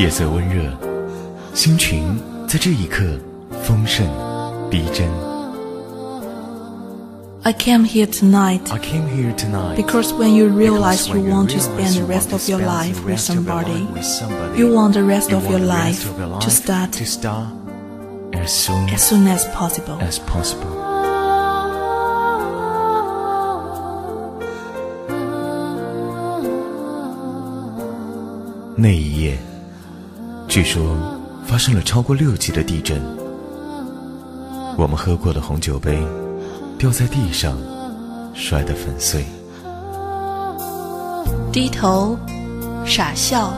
[0.00, 0.70] 夜色温热，
[1.54, 3.04] 心情在这一刻
[3.62, 4.06] 丰盛
[4.70, 5.06] 逼真。
[7.42, 11.26] I came here tonight I came here tonight because when you realize because you when
[11.26, 13.02] you want to realize spend the you rest want of to your spend life the
[13.02, 15.50] with rest of your somebody, life with somebody, you want the rest you of want
[15.52, 17.46] your the life rest of your to life start to start
[18.34, 19.96] as soon as soon as possible.
[20.00, 20.74] as possible.
[28.78, 29.38] 那一夜，
[30.51, 30.97] 据说
[31.45, 33.01] 发生了超过六级的地震。
[34.77, 35.97] 我们喝过的红酒杯
[36.77, 37.57] 掉在地上，
[38.33, 39.23] 摔得粉碎。
[41.53, 42.17] 低头，
[42.85, 43.53] 傻笑，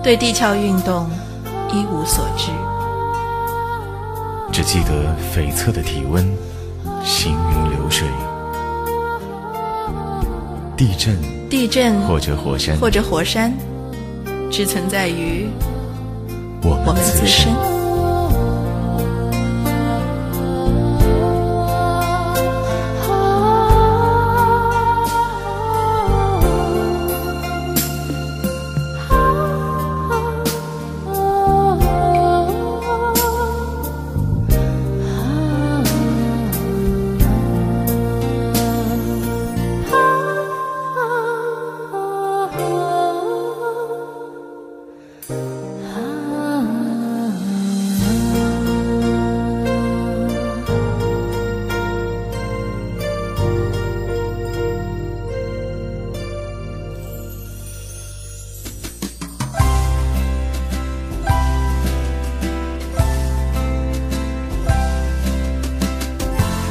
[0.00, 1.10] 对地壳运动
[1.72, 2.52] 一无所知。
[4.52, 6.24] 只记得悱恻的体温，
[7.02, 8.06] 行云流水。
[10.76, 11.18] 地震
[11.50, 13.52] 地震或者火山，或者火山，
[14.48, 15.48] 只存在于
[16.62, 17.77] 我们自身。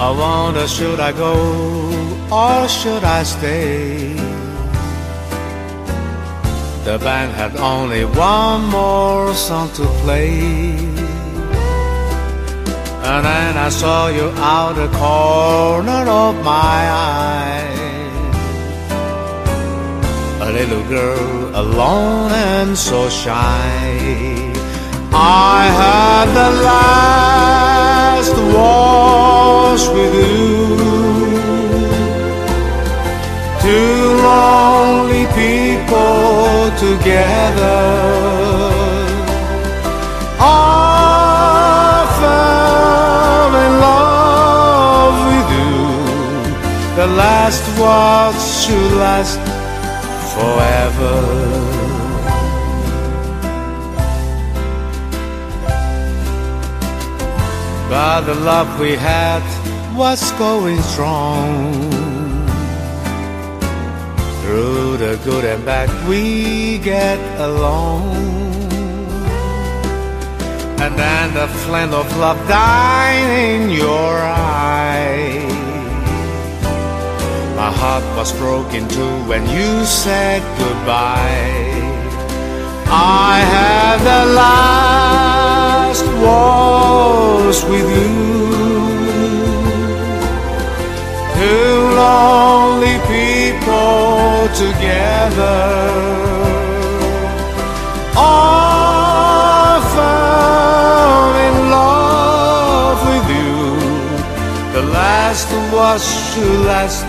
[0.00, 1.34] I wonder should I go
[2.30, 4.14] or should I stay?
[6.84, 10.74] The band had only one more song to play.
[13.04, 17.70] And then I saw you out the corner of my eye.
[20.40, 24.52] A little girl alone and so shy.
[25.12, 26.50] I had the
[28.24, 30.76] last waltz with you.
[33.60, 33.98] Two
[34.28, 37.82] lonely people together.
[40.40, 45.74] I fell in love with you.
[46.96, 49.40] The last waltz should last
[50.34, 52.03] forever.
[58.06, 59.42] But the love we had
[59.96, 61.72] was going strong.
[64.40, 68.12] Through the good and bad, we get along.
[70.84, 75.40] And then the flame of love died in your eye.
[77.56, 81.72] My heart was broken too when you said goodbye.
[82.86, 84.93] I had the last
[86.24, 88.12] waltz with you.
[91.36, 95.60] Two lonely people together.
[98.16, 98.44] I
[101.46, 103.54] in love with you.
[104.76, 107.04] The last was should last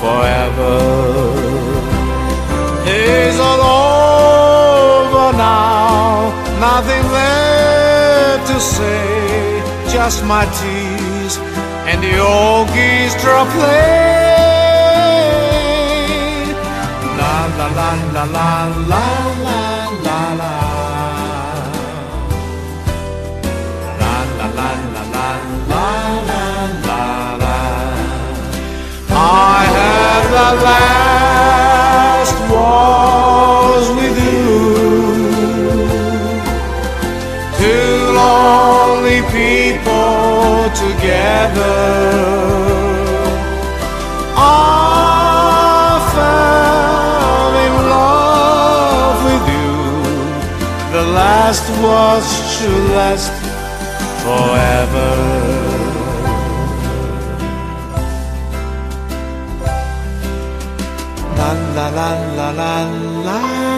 [0.00, 0.76] forever.
[2.86, 3.62] It's all
[5.00, 7.02] over now, nothing
[8.46, 11.38] to say just my tears
[11.90, 14.34] and the old geestra play.
[17.18, 18.50] La la la la la
[18.90, 19.06] la
[20.04, 20.63] la la.
[51.54, 52.26] Last was
[52.58, 53.32] to last
[54.24, 55.12] forever.
[61.38, 62.74] La la la la la
[63.26, 63.73] la la